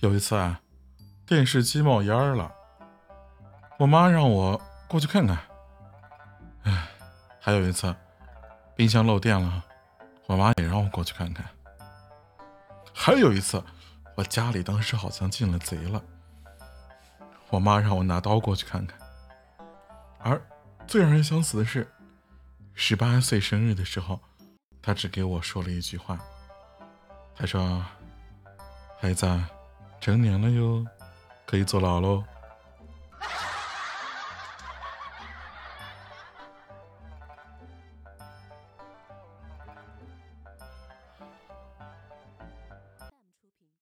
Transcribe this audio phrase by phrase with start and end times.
[0.00, 0.58] 有一次啊，
[1.26, 2.50] 电视机冒烟了，
[3.78, 5.38] 我妈让我过去看看。
[6.62, 6.88] 唉，
[7.38, 7.94] 还有一次，
[8.74, 9.62] 冰箱漏电了，
[10.24, 11.44] 我妈也让我过去看看。
[12.94, 13.62] 还有一次，
[14.16, 16.02] 我家里当时好像进了贼了，
[17.50, 18.98] 我妈让我拿刀过去看看。
[20.18, 20.40] 而
[20.86, 21.86] 最让人想死的是，
[22.72, 24.18] 十八岁生日的时候，
[24.80, 26.18] 她只给我说了一句话，
[27.36, 27.84] 她说
[28.98, 29.26] ：“孩子，
[30.00, 30.84] 成年了哟，
[31.44, 32.24] 可以坐牢喽。”